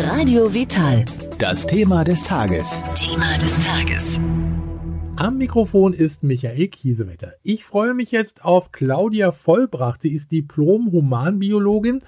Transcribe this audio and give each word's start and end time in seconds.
Radio 0.00 0.54
Vital. 0.54 1.04
Das 1.40 1.66
Thema 1.66 2.04
des 2.04 2.22
Tages. 2.22 2.84
Thema 2.94 3.36
des 3.38 3.58
Tages. 3.58 4.20
Am 5.16 5.38
Mikrofon 5.38 5.92
ist 5.92 6.22
Michael 6.22 6.68
Kiesewetter. 6.68 7.32
Ich 7.42 7.64
freue 7.64 7.94
mich 7.94 8.12
jetzt 8.12 8.44
auf 8.44 8.70
Claudia 8.70 9.32
Vollbracht. 9.32 10.02
Sie 10.02 10.12
ist 10.12 10.30
Diplom-Humanbiologin, 10.30 11.98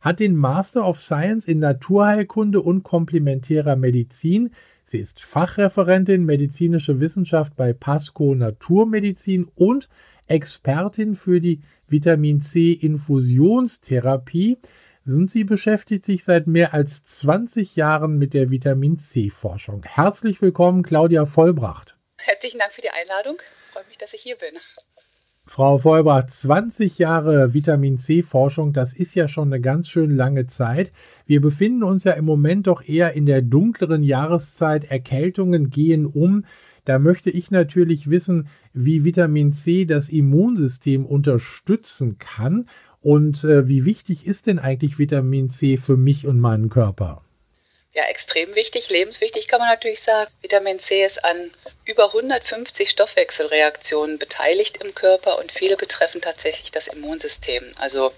hat 0.00 0.20
den 0.20 0.36
Master 0.36 0.88
of 0.88 0.98
Science 0.98 1.44
in 1.44 1.58
Naturheilkunde 1.58 2.62
und 2.62 2.82
komplementärer 2.82 3.76
Medizin. 3.76 4.52
Sie 4.86 4.98
ist 4.98 5.20
Fachreferentin 5.20 6.24
medizinische 6.24 6.98
Wissenschaft 6.98 7.56
bei 7.56 7.74
Pasco 7.74 8.34
Naturmedizin 8.34 9.48
und 9.54 9.90
Expertin 10.28 11.14
für 11.14 11.42
die 11.42 11.60
Vitamin 11.88 12.40
C 12.40 12.72
Infusionstherapie 12.72 14.56
sind 15.04 15.30
Sie 15.30 15.44
beschäftigt 15.44 16.04
sich 16.04 16.24
seit 16.24 16.46
mehr 16.46 16.72
als 16.72 17.04
20 17.04 17.76
Jahren 17.76 18.16
mit 18.16 18.32
der 18.32 18.50
Vitamin 18.50 18.98
C 18.98 19.28
Forschung. 19.28 19.82
Herzlich 19.84 20.40
willkommen, 20.40 20.82
Claudia 20.82 21.26
Vollbracht. 21.26 21.96
Herzlichen 22.16 22.58
Dank 22.58 22.72
für 22.72 22.80
die 22.80 22.90
Einladung. 22.90 23.36
Freut 23.72 23.86
mich, 23.88 23.98
dass 23.98 24.14
ich 24.14 24.22
hier 24.22 24.36
bin. 24.36 24.54
Frau 25.46 25.76
Vollbracht, 25.76 26.30
20 26.30 26.96
Jahre 26.96 27.52
Vitamin 27.52 27.98
C 27.98 28.22
Forschung, 28.22 28.72
das 28.72 28.94
ist 28.94 29.14
ja 29.14 29.28
schon 29.28 29.52
eine 29.52 29.60
ganz 29.60 29.88
schön 29.88 30.16
lange 30.16 30.46
Zeit. 30.46 30.90
Wir 31.26 31.42
befinden 31.42 31.82
uns 31.82 32.04
ja 32.04 32.12
im 32.12 32.24
Moment 32.24 32.66
doch 32.66 32.82
eher 32.82 33.12
in 33.12 33.26
der 33.26 33.42
dunkleren 33.42 34.02
Jahreszeit. 34.02 34.90
Erkältungen 34.90 35.68
gehen 35.68 36.06
um. 36.06 36.46
Da 36.84 36.98
möchte 36.98 37.30
ich 37.30 37.50
natürlich 37.50 38.10
wissen, 38.10 38.48
wie 38.72 39.04
Vitamin 39.04 39.52
C 39.52 39.84
das 39.84 40.08
Immunsystem 40.08 41.06
unterstützen 41.06 42.18
kann 42.18 42.68
und 43.00 43.44
äh, 43.44 43.68
wie 43.68 43.84
wichtig 43.84 44.26
ist 44.26 44.46
denn 44.46 44.58
eigentlich 44.58 44.98
Vitamin 44.98 45.50
C 45.50 45.76
für 45.76 45.96
mich 45.96 46.26
und 46.26 46.40
meinen 46.40 46.70
Körper? 46.70 47.22
Ja, 47.92 48.04
extrem 48.08 48.54
wichtig, 48.56 48.90
lebenswichtig 48.90 49.46
kann 49.46 49.60
man 49.60 49.68
natürlich 49.68 50.00
sagen. 50.00 50.30
Vitamin 50.42 50.80
C 50.80 51.04
ist 51.04 51.24
an 51.24 51.52
über 51.84 52.06
150 52.06 52.90
Stoffwechselreaktionen 52.90 54.18
beteiligt 54.18 54.82
im 54.82 54.94
Körper 54.94 55.38
und 55.38 55.52
viele 55.52 55.76
betreffen 55.76 56.20
tatsächlich 56.20 56.72
das 56.72 56.88
Immunsystem. 56.88 57.62
Also 57.76 58.12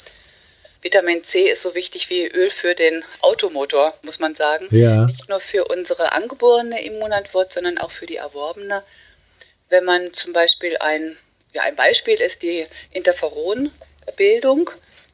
Vitamin 0.82 1.24
C 1.24 1.50
ist 1.50 1.62
so 1.62 1.74
wichtig 1.74 2.10
wie 2.10 2.26
Öl 2.26 2.50
für 2.50 2.74
den 2.74 3.04
Automotor, 3.20 3.94
muss 4.02 4.18
man 4.18 4.34
sagen. 4.34 4.68
Ja. 4.70 5.06
Nicht 5.06 5.28
nur 5.28 5.40
für 5.40 5.64
unsere 5.66 6.12
angeborene 6.12 6.82
Immunantwort, 6.84 7.52
sondern 7.52 7.78
auch 7.78 7.90
für 7.90 8.06
die 8.06 8.16
erworbene. 8.16 8.82
Wenn 9.68 9.84
man 9.84 10.12
zum 10.12 10.32
Beispiel 10.32 10.76
ein, 10.78 11.16
ja, 11.52 11.62
ein 11.62 11.76
Beispiel 11.76 12.20
ist 12.20 12.42
die 12.42 12.66
Interferon 12.92 13.70
Bildung. 14.16 14.70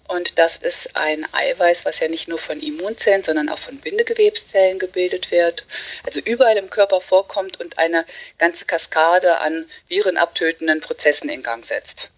Und 0.09 0.39
das 0.39 0.57
ist 0.57 0.95
ein 0.97 1.27
Eiweiß, 1.33 1.85
was 1.85 2.01
ja 2.01 2.09
nicht 2.09 2.29
nur 2.29 2.39
von 2.39 2.61
Immunzellen, 2.61 3.23
sondern 3.23 3.49
auch 3.49 3.59
von 3.59 3.79
Bindegewebszellen 3.79 4.79
gebildet 4.79 5.31
wird, 5.31 5.65
also 6.05 6.21
überall 6.21 6.59
im 6.59 6.71
Körper 6.71 7.01
vorkommt 7.01 7.61
und 7.61 7.79
eine 7.79 8.05
ganze 8.37 8.65
Kaskade 8.65 9.39
an 9.39 9.65
virenabtötenden 9.89 10.81
Prozessen 10.81 11.31
in 11.31 11.43
Gang 11.43 11.65
setzt. 11.65 12.11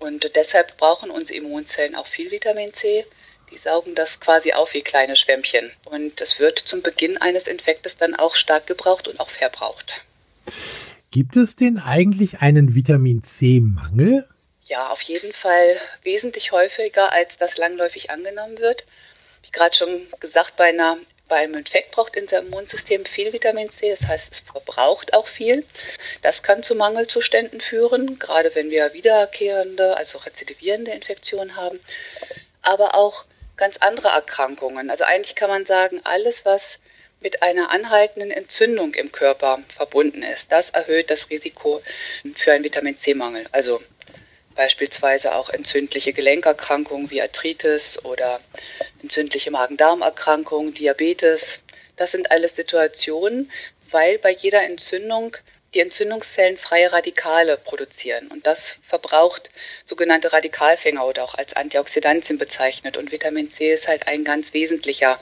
Und 0.00 0.34
deshalb 0.34 0.76
brauchen 0.78 1.10
unsere 1.10 1.38
Immunzellen 1.38 1.94
auch 1.94 2.06
viel 2.06 2.30
Vitamin 2.30 2.74
C. 2.74 3.06
Die 3.50 3.58
saugen 3.58 3.94
das 3.94 4.18
quasi 4.18 4.52
auf 4.52 4.74
wie 4.74 4.82
kleine 4.82 5.14
Schwämmchen. 5.14 5.70
Und 5.84 6.20
es 6.20 6.38
wird 6.40 6.58
zum 6.58 6.82
Beginn 6.82 7.18
eines 7.18 7.46
Infektes 7.46 7.96
dann 7.96 8.14
auch 8.14 8.34
stark 8.34 8.66
gebraucht 8.66 9.06
und 9.06 9.20
auch 9.20 9.30
verbraucht. 9.30 10.04
Gibt 11.10 11.36
es 11.36 11.56
denn 11.56 11.78
eigentlich 11.78 12.40
einen 12.40 12.74
Vitamin 12.74 13.22
C-Mangel? 13.22 14.26
Ja, 14.64 14.90
auf 14.90 15.02
jeden 15.02 15.32
Fall 15.32 15.76
wesentlich 16.02 16.52
häufiger, 16.52 17.12
als 17.12 17.36
das 17.36 17.56
langläufig 17.56 18.10
angenommen 18.10 18.58
wird. 18.58 18.84
Wie 19.42 19.50
gerade 19.50 19.76
schon 19.76 20.06
gesagt, 20.20 20.56
bei, 20.56 20.68
einer, 20.68 20.96
bei 21.30 21.36
einem 21.36 21.54
Infekt 21.54 21.92
braucht 21.92 22.16
unser 22.16 22.40
Immunsystem 22.40 23.06
viel 23.06 23.32
Vitamin 23.32 23.70
C, 23.70 23.88
das 23.90 24.02
heißt, 24.02 24.28
es 24.30 24.40
verbraucht 24.40 25.14
auch 25.14 25.28
viel. 25.28 25.64
Das 26.20 26.42
kann 26.42 26.62
zu 26.62 26.74
Mangelzuständen 26.74 27.60
führen, 27.62 28.18
gerade 28.18 28.54
wenn 28.54 28.70
wir 28.70 28.92
wiederkehrende, 28.92 29.96
also 29.96 30.18
rezidivierende 30.18 30.90
Infektionen 30.90 31.56
haben. 31.56 31.80
Aber 32.60 32.96
auch 32.96 33.24
ganz 33.56 33.76
andere 33.78 34.08
Erkrankungen. 34.08 34.90
Also 34.90 35.04
eigentlich 35.04 35.36
kann 35.36 35.48
man 35.48 35.64
sagen, 35.64 36.00
alles, 36.04 36.44
was 36.44 36.78
mit 37.20 37.42
einer 37.42 37.70
anhaltenden 37.70 38.30
Entzündung 38.30 38.94
im 38.94 39.12
Körper 39.12 39.60
verbunden 39.76 40.22
ist, 40.22 40.50
das 40.50 40.70
erhöht 40.70 41.10
das 41.10 41.30
Risiko 41.30 41.80
für 42.34 42.52
einen 42.52 42.64
Vitamin 42.64 42.98
C-Mangel. 42.98 43.46
Also 43.52 43.80
beispielsweise 44.60 45.34
auch 45.34 45.48
entzündliche 45.48 46.12
Gelenkerkrankungen 46.12 47.10
wie 47.10 47.22
Arthritis 47.22 47.98
oder 48.04 48.42
entzündliche 49.00 49.50
Magen-Darm-Erkrankungen, 49.50 50.74
Diabetes. 50.74 51.62
Das 51.96 52.10
sind 52.10 52.30
alles 52.30 52.56
Situationen, 52.56 53.50
weil 53.90 54.18
bei 54.18 54.30
jeder 54.30 54.62
Entzündung 54.62 55.34
die 55.72 55.80
Entzündungszellen 55.80 56.58
freie 56.58 56.92
Radikale 56.92 57.56
produzieren. 57.56 58.28
Und 58.28 58.46
das 58.46 58.76
verbraucht 58.86 59.50
sogenannte 59.86 60.30
Radikalfänger 60.30 61.06
oder 61.06 61.24
auch 61.24 61.36
als 61.36 61.54
Antioxidantien 61.54 62.36
bezeichnet. 62.36 62.98
Und 62.98 63.12
Vitamin 63.12 63.50
C 63.50 63.72
ist 63.72 63.88
halt 63.88 64.08
ein 64.08 64.24
ganz 64.24 64.52
wesentlicher 64.52 65.18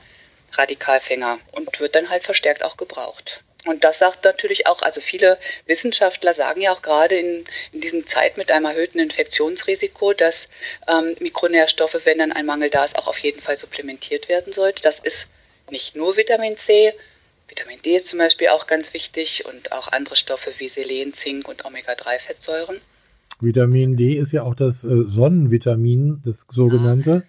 Radikalfänger 0.50 1.38
und 1.52 1.78
wird 1.78 1.94
dann 1.94 2.10
halt 2.10 2.24
verstärkt 2.24 2.64
auch 2.64 2.76
gebraucht. 2.76 3.44
Und 3.64 3.84
das 3.84 3.98
sagt 3.98 4.24
natürlich 4.24 4.66
auch, 4.66 4.82
also 4.82 5.00
viele 5.00 5.38
Wissenschaftler 5.66 6.32
sagen 6.32 6.60
ja 6.60 6.72
auch 6.72 6.82
gerade 6.82 7.16
in, 7.16 7.44
in 7.72 7.80
diesen 7.80 8.06
Zeit 8.06 8.36
mit 8.36 8.50
einem 8.50 8.66
erhöhten 8.66 8.98
Infektionsrisiko, 9.00 10.12
dass 10.12 10.48
ähm, 10.86 11.16
Mikronährstoffe, 11.20 12.00
wenn 12.04 12.18
dann 12.18 12.32
ein 12.32 12.46
Mangel 12.46 12.70
da 12.70 12.84
ist, 12.84 12.96
auch 12.96 13.08
auf 13.08 13.18
jeden 13.18 13.40
Fall 13.40 13.58
supplementiert 13.58 14.28
werden 14.28 14.52
sollte. 14.52 14.82
Das 14.82 15.00
ist 15.00 15.26
nicht 15.70 15.96
nur 15.96 16.16
Vitamin 16.16 16.56
C, 16.56 16.94
Vitamin 17.48 17.78
D 17.82 17.96
ist 17.96 18.06
zum 18.06 18.18
Beispiel 18.18 18.48
auch 18.48 18.66
ganz 18.66 18.92
wichtig 18.92 19.44
und 19.46 19.72
auch 19.72 19.88
andere 19.88 20.16
Stoffe 20.16 20.50
wie 20.58 20.68
Selen, 20.68 21.14
Zink 21.14 21.48
und 21.48 21.64
Omega-3-Fettsäuren. 21.64 22.76
Vitamin 23.40 23.96
D 23.96 24.14
ist 24.14 24.32
ja 24.32 24.42
auch 24.42 24.54
das 24.54 24.84
äh, 24.84 25.04
Sonnenvitamin, 25.06 26.20
das 26.24 26.44
sogenannte. 26.50 27.10
Ja. 27.10 27.22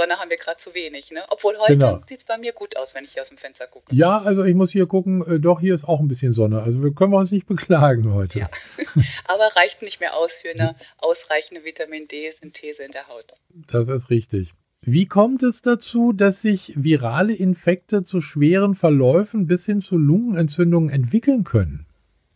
Sonne 0.00 0.18
haben 0.18 0.30
wir 0.30 0.38
gerade 0.38 0.58
zu 0.58 0.72
wenig. 0.72 1.10
Ne? 1.10 1.20
Obwohl 1.28 1.58
heute 1.58 1.74
genau. 1.74 2.00
sieht 2.08 2.20
es 2.20 2.24
bei 2.24 2.38
mir 2.38 2.52
gut 2.52 2.76
aus, 2.78 2.94
wenn 2.94 3.04
ich 3.04 3.12
hier 3.12 3.22
aus 3.22 3.28
dem 3.28 3.36
Fenster 3.36 3.66
gucke. 3.66 3.94
Ja, 3.94 4.18
also 4.18 4.44
ich 4.44 4.54
muss 4.54 4.72
hier 4.72 4.86
gucken, 4.86 5.22
äh, 5.26 5.38
doch, 5.38 5.60
hier 5.60 5.74
ist 5.74 5.84
auch 5.84 6.00
ein 6.00 6.08
bisschen 6.08 6.32
Sonne. 6.32 6.62
Also 6.62 6.82
wir 6.82 6.94
können 6.94 7.12
wir 7.12 7.18
uns 7.18 7.30
nicht 7.30 7.46
beklagen 7.46 8.14
heute. 8.14 8.38
Ja. 8.38 8.50
Aber 9.26 9.44
reicht 9.56 9.82
nicht 9.82 10.00
mehr 10.00 10.16
aus 10.16 10.32
für 10.32 10.50
eine 10.50 10.74
ausreichende 10.96 11.64
Vitamin 11.64 12.08
D-Synthese 12.08 12.82
in 12.82 12.92
der 12.92 13.08
Haut. 13.08 13.26
Das 13.70 13.88
ist 13.88 14.08
richtig. 14.08 14.54
Wie 14.82 15.04
kommt 15.04 15.42
es 15.42 15.60
dazu, 15.60 16.14
dass 16.14 16.40
sich 16.40 16.72
virale 16.74 17.34
Infekte 17.34 18.02
zu 18.02 18.22
schweren 18.22 18.74
Verläufen 18.74 19.46
bis 19.46 19.66
hin 19.66 19.82
zu 19.82 19.98
Lungenentzündungen 19.98 20.88
entwickeln 20.88 21.44
können? 21.44 21.86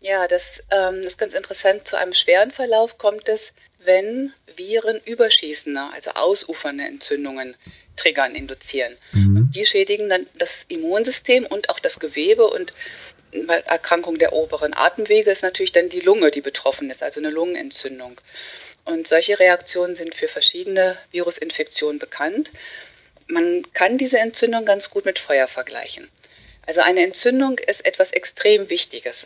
Ja, 0.05 0.29
das 0.29 0.63
ähm, 0.71 1.01
ist 1.01 1.17
ganz 1.17 1.33
interessant. 1.33 1.89
Zu 1.89 1.97
einem 1.97 2.13
schweren 2.13 2.51
Verlauf 2.51 2.99
kommt 2.99 3.27
es, 3.27 3.55
wenn 3.79 4.35
Viren 4.55 5.01
überschießende, 5.03 5.81
also 5.95 6.11
ausufernde 6.11 6.85
Entzündungen 6.85 7.57
triggern, 7.97 8.35
induzieren. 8.35 8.99
Mhm. 9.13 9.37
Und 9.37 9.57
die 9.57 9.65
schädigen 9.65 10.11
dann 10.11 10.27
das 10.35 10.51
Immunsystem 10.69 11.47
und 11.47 11.71
auch 11.71 11.79
das 11.79 12.01
Gewebe 12.01 12.47
und 12.47 12.75
bei 13.47 13.61
Erkrankung 13.61 14.19
der 14.19 14.35
oberen 14.35 14.75
Atemwege 14.75 15.31
ist 15.31 15.43
natürlich 15.43 15.73
dann 15.73 15.89
die 15.89 16.01
Lunge, 16.01 16.31
die 16.31 16.43
betroffen 16.43 16.91
ist, 16.91 17.03
also 17.03 17.19
eine 17.19 17.31
Lungenentzündung. 17.31 18.21
Und 18.85 19.09
solche 19.09 19.39
Reaktionen 19.39 19.95
sind 19.95 20.15
für 20.15 20.29
verschiedene 20.29 20.99
Virusinfektionen 21.13 21.99
bekannt. 21.99 22.53
Man 23.27 23.63
kann 23.73 23.97
diese 23.97 24.19
Entzündung 24.19 24.67
ganz 24.67 24.91
gut 24.91 25.07
mit 25.07 25.19
Feuer 25.19 25.49
vergleichen. 25.49 26.11
Also 26.67 26.83
eine 26.83 27.03
Entzündung 27.03 27.59
ist 27.59 27.87
etwas 27.87 28.13
extrem 28.13 28.69
Wichtiges. 28.69 29.25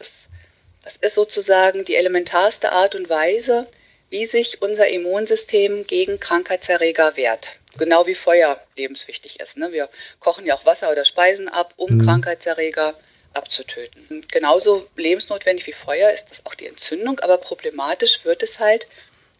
Das 0.88 0.96
ist 0.96 1.16
sozusagen 1.16 1.84
die 1.84 1.96
elementarste 1.96 2.72
Art 2.72 2.94
und 2.94 3.10
Weise, 3.10 3.66
wie 4.08 4.24
sich 4.24 4.62
unser 4.62 4.88
Immunsystem 4.88 5.86
gegen 5.86 6.18
Krankheitserreger 6.18 7.14
wehrt. 7.14 7.58
Genau 7.76 8.06
wie 8.06 8.14
Feuer 8.14 8.58
lebenswichtig 8.74 9.38
ist. 9.38 9.58
Ne? 9.58 9.70
Wir 9.70 9.90
kochen 10.18 10.46
ja 10.46 10.54
auch 10.54 10.64
Wasser 10.64 10.90
oder 10.90 11.04
Speisen 11.04 11.50
ab, 11.50 11.74
um 11.76 11.98
mhm. 11.98 12.06
Krankheitserreger 12.06 12.94
abzutöten. 13.34 14.06
Und 14.08 14.32
genauso 14.32 14.88
lebensnotwendig 14.96 15.66
wie 15.66 15.74
Feuer 15.74 16.10
ist 16.10 16.30
das 16.30 16.46
auch 16.46 16.54
die 16.54 16.66
Entzündung, 16.66 17.20
aber 17.20 17.36
problematisch 17.36 18.24
wird 18.24 18.42
es 18.42 18.58
halt, 18.58 18.86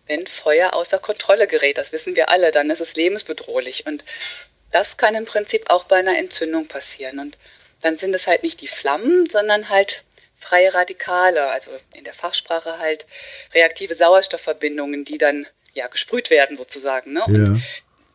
wenn 0.07 0.27
Feuer 0.27 0.75
außer 0.75 0.99
Kontrolle 0.99 1.47
gerät. 1.47 1.79
Das 1.79 1.93
wissen 1.93 2.15
wir 2.15 2.29
alle, 2.29 2.51
dann 2.51 2.69
ist 2.69 2.83
es 2.83 2.95
lebensbedrohlich. 2.95 3.87
Und 3.87 4.05
das 4.71 4.99
kann 4.99 5.15
im 5.15 5.25
Prinzip 5.25 5.71
auch 5.71 5.85
bei 5.85 5.97
einer 5.97 6.19
Entzündung 6.19 6.69
passieren. 6.69 7.19
Und 7.19 7.39
dann 7.81 7.97
sind 7.97 8.15
es 8.15 8.27
halt 8.27 8.43
nicht 8.43 8.61
die 8.61 8.69
Flammen, 8.69 9.31
sondern 9.31 9.71
halt 9.71 10.05
freie 10.39 10.73
Radikale, 10.73 11.49
also 11.49 11.71
in 11.95 12.05
der 12.05 12.15
Fachsprache 12.15 12.79
halt 12.79 13.07
reaktive 13.55 13.95
Sauerstoffverbindungen, 13.95 15.05
die 15.05 15.19
dann 15.19 15.47
ja 15.75 15.87
gesprüht 15.89 16.31
werden 16.31 16.57
sozusagen. 16.57 17.13
Ne? 17.13 17.25
Und 17.25 17.47
ja. 17.47 17.61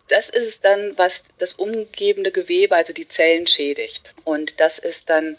das 0.09 0.29
ist 0.29 0.47
es 0.47 0.61
dann, 0.61 0.97
was 0.97 1.21
das 1.39 1.53
umgebende 1.53 2.31
Gewebe, 2.31 2.75
also 2.75 2.93
die 2.93 3.07
Zellen 3.07 3.47
schädigt. 3.47 4.13
Und 4.23 4.59
das 4.59 4.79
ist 4.79 5.09
dann 5.09 5.37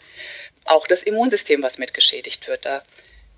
auch 0.63 0.87
das 0.87 1.03
Immunsystem, 1.03 1.61
was 1.61 1.77
mit 1.77 1.93
geschädigt 1.93 2.47
wird. 2.47 2.65
Da 2.65 2.83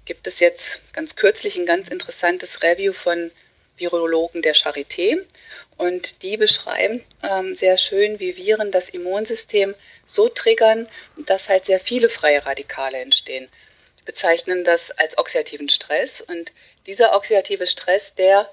gibt 0.05 0.27
es 0.27 0.39
jetzt 0.39 0.79
ganz 0.94 1.15
kürzlich 1.15 1.57
ein 1.57 1.65
ganz 1.65 1.89
interessantes 1.89 2.63
Review 2.63 2.94
von 2.94 3.31
Virologen 3.77 4.41
der 4.41 4.55
Charité. 4.55 5.23
Und 5.77 6.24
die 6.24 6.38
beschreiben 6.38 7.03
ähm, 7.21 7.53
sehr 7.53 7.77
schön, 7.77 8.19
wie 8.19 8.35
Viren 8.35 8.71
das 8.71 8.89
Immunsystem 8.89 9.75
so 10.06 10.27
triggern, 10.27 10.88
dass 11.18 11.50
halt 11.50 11.65
sehr 11.65 11.79
viele 11.79 12.09
freie 12.09 12.45
Radikale 12.45 12.97
entstehen. 12.97 13.47
Die 14.00 14.03
bezeichnen 14.03 14.63
das 14.63 14.91
als 14.91 15.18
oxidativen 15.18 15.69
Stress. 15.69 16.21
Und 16.21 16.51
dieser 16.88 17.15
oxidative 17.15 17.68
Stress, 17.68 18.15
der 18.15 18.50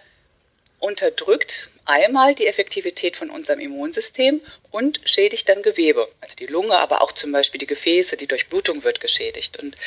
unterdrückt 0.81 1.71
einmal 1.87 2.35
die 2.35 2.47
Effektivität 2.47 3.17
von 3.17 3.31
unserem 3.31 3.59
Immunsystem 3.61 4.43
und 4.71 5.01
schädigt 5.07 5.49
dann 5.49 5.63
Gewebe, 5.63 6.11
also 6.21 6.37
die 6.37 6.47
Lunge, 6.47 6.77
aber 6.77 7.01
auch 7.01 7.13
zum 7.13 7.33
Beispiel 7.33 7.59
die 7.59 7.67
Gefäße, 7.67 8.19
die 8.19 8.27
Durchblutung 8.27 8.85
wird 8.85 9.01
geschädigt. 9.01 9.59
Und 9.59 9.79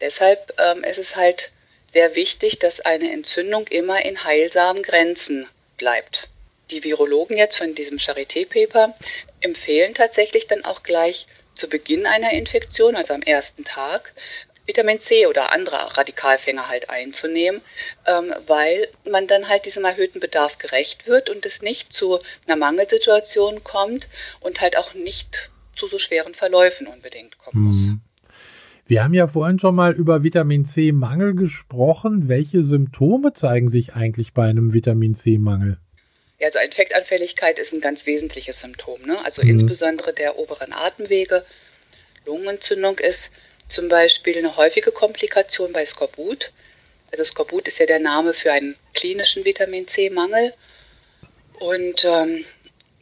deshalb 0.00 0.52
ähm, 0.58 0.82
ist 0.82 0.98
es 0.98 1.14
halt 1.14 1.52
sehr 1.92 2.16
wichtig, 2.16 2.58
dass 2.58 2.80
eine 2.80 3.12
Entzündung 3.12 3.68
immer 3.68 4.04
in 4.04 4.24
heilsamen 4.24 4.82
Grenzen 4.82 5.46
bleibt. 5.76 6.28
Die 6.72 6.84
Virologen 6.84 7.36
jetzt 7.36 7.58
von 7.58 7.74
diesem 7.74 7.98
Charité-Paper 7.98 8.94
empfehlen 9.40 9.94
tatsächlich 9.94 10.46
dann 10.46 10.64
auch 10.64 10.82
gleich 10.82 11.26
zu 11.54 11.68
Beginn 11.68 12.06
einer 12.06 12.32
Infektion, 12.32 12.96
also 12.96 13.12
am 13.12 13.22
ersten 13.22 13.64
Tag, 13.64 14.14
Vitamin 14.66 15.00
C 15.00 15.26
oder 15.26 15.52
andere 15.52 15.96
Radikalfänger 15.96 16.68
halt 16.68 16.88
einzunehmen, 16.88 17.60
ähm, 18.06 18.32
weil 18.46 18.88
man 19.10 19.26
dann 19.26 19.48
halt 19.48 19.66
diesem 19.66 19.84
erhöhten 19.84 20.20
Bedarf 20.20 20.58
gerecht 20.58 21.06
wird 21.06 21.28
und 21.28 21.44
es 21.44 21.62
nicht 21.62 21.92
zu 21.92 22.20
einer 22.46 22.56
Mangelsituation 22.56 23.64
kommt 23.64 24.08
und 24.40 24.60
halt 24.60 24.78
auch 24.78 24.94
nicht 24.94 25.50
zu 25.74 25.88
so 25.88 25.98
schweren 25.98 26.34
Verläufen 26.34 26.86
unbedingt 26.86 27.38
kommen 27.38 27.64
muss. 27.64 27.74
Mhm. 27.74 28.00
Wir 28.86 29.04
haben 29.04 29.14
ja 29.14 29.26
vorhin 29.26 29.58
schon 29.58 29.74
mal 29.74 29.92
über 29.92 30.22
Vitamin 30.22 30.64
C-Mangel 30.64 31.34
gesprochen. 31.34 32.28
Welche 32.28 32.62
Symptome 32.62 33.32
zeigen 33.32 33.68
sich 33.68 33.94
eigentlich 33.94 34.32
bei 34.32 34.48
einem 34.48 34.74
Vitamin 34.74 35.14
C-Mangel? 35.14 35.78
Ja, 36.42 36.48
also 36.48 36.58
Infektanfälligkeit 36.58 37.60
ist 37.60 37.72
ein 37.72 37.80
ganz 37.80 38.04
wesentliches 38.04 38.58
Symptom. 38.58 39.00
Ne? 39.02 39.24
Also 39.24 39.42
mhm. 39.42 39.50
insbesondere 39.50 40.12
der 40.12 40.38
oberen 40.38 40.72
Atemwege. 40.72 41.46
Lungenentzündung 42.26 42.98
ist 42.98 43.30
zum 43.68 43.88
Beispiel 43.88 44.36
eine 44.36 44.56
häufige 44.56 44.90
Komplikation 44.90 45.72
bei 45.72 45.86
Skorbut. 45.86 46.50
Also 47.12 47.22
Skorbut 47.22 47.68
ist 47.68 47.78
ja 47.78 47.86
der 47.86 48.00
Name 48.00 48.34
für 48.34 48.50
einen 48.50 48.74
klinischen 48.92 49.44
Vitamin 49.44 49.86
C-Mangel. 49.86 50.52
Und 51.60 52.04
ähm, 52.04 52.44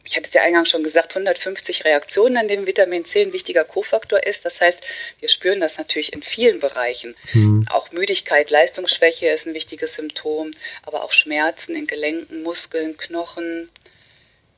ich 0.03 0.15
hatte 0.15 0.27
es 0.27 0.33
ja 0.33 0.41
eingangs 0.41 0.69
schon 0.69 0.83
gesagt, 0.83 1.15
150 1.15 1.85
Reaktionen, 1.85 2.37
an 2.37 2.47
denen 2.47 2.65
Vitamin 2.65 3.05
C 3.05 3.21
ein 3.21 3.33
wichtiger 3.33 3.63
Kofaktor 3.63 4.23
ist. 4.25 4.45
Das 4.45 4.59
heißt, 4.59 4.79
wir 5.19 5.29
spüren 5.29 5.59
das 5.59 5.77
natürlich 5.77 6.13
in 6.13 6.23
vielen 6.23 6.59
Bereichen. 6.59 7.15
Mhm. 7.33 7.65
Auch 7.69 7.91
Müdigkeit, 7.91 8.49
Leistungsschwäche 8.49 9.27
ist 9.27 9.45
ein 9.45 9.53
wichtiges 9.53 9.95
Symptom, 9.95 10.53
aber 10.83 11.03
auch 11.03 11.11
Schmerzen 11.11 11.75
in 11.75 11.87
Gelenken, 11.87 12.43
Muskeln, 12.43 12.97
Knochen. 12.97 13.69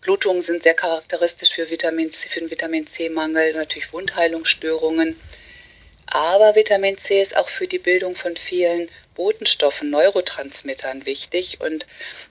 Blutungen 0.01 0.43
sind 0.43 0.63
sehr 0.63 0.73
charakteristisch 0.73 1.51
für, 1.51 1.69
Vitamin 1.69 2.11
C, 2.11 2.29
für 2.29 2.39
den 2.41 2.51
Vitamin 2.51 2.87
C-Mangel, 2.87 3.53
natürlich 3.53 3.93
Wundheilungsstörungen. 3.93 5.19
Aber 6.07 6.55
Vitamin 6.55 6.97
C 6.97 7.21
ist 7.21 7.35
auch 7.35 7.49
für 7.49 7.67
die 7.67 7.79
Bildung 7.79 8.15
von 8.15 8.35
vielen 8.35 8.87
Botenstoffen, 9.15 9.89
Neurotransmittern 9.89 11.05
wichtig 11.05 11.59
und 11.61 11.85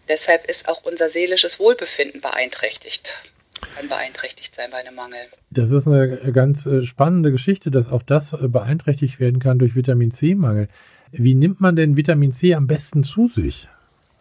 deshalb 0.09 0.49
ist 0.49 0.69
auch 0.69 0.85
unser 0.85 1.09
seelisches 1.09 1.59
Wohlbefinden 1.59 2.21
beeinträchtigt. 2.21 3.15
Kann 3.77 3.89
beeinträchtigt 3.89 4.55
sein 4.55 4.71
bei 4.71 4.79
einem 4.79 4.97
Mangel. 4.97 5.21
Das 5.51 5.71
ist 5.71 5.87
eine 5.87 6.33
ganz 6.33 6.67
äh, 6.67 6.83
spannende 6.83 7.31
Geschichte, 7.31 7.71
dass 7.71 7.89
auch 7.89 8.03
das 8.03 8.33
äh, 8.33 8.49
beeinträchtigt 8.49 9.21
werden 9.21 9.39
kann 9.39 9.59
durch 9.59 9.77
Vitamin 9.77 10.11
C-Mangel. 10.11 10.69
Wie 11.13 11.35
nimmt 11.35 11.61
man 11.61 11.77
denn 11.77 11.97
Vitamin 11.97 12.33
C 12.33 12.55
am 12.55 12.67
besten 12.67 13.05
zu 13.05 13.29
sich? 13.29 13.69